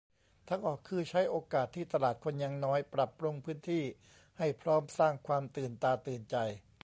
[0.47, 3.83] ทางออกคือใช้โอกาสที่ตลาดคนยังน้อยปรับปรุงพื้นที่
[4.37, 6.35] ให้พร้อมสร้างความตื่นตาตื่นใจ